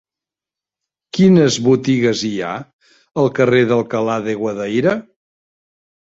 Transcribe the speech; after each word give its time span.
Quines 1.17 1.57
botigues 1.65 2.23
hi 2.29 2.31
ha 2.45 2.53
al 3.23 3.29
carrer 3.39 3.59
d'Alcalá 3.73 4.15
de 4.29 4.35
Guadaira? 4.39 4.95